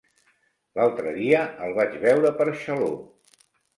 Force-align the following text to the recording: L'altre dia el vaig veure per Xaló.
L'altre 0.79 1.13
dia 1.17 1.41
el 1.67 1.75
vaig 1.81 1.93
veure 2.07 2.33
per 2.41 2.49
Xaló. 2.63 2.89